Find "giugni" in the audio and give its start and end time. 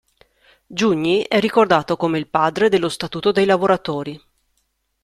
0.65-1.25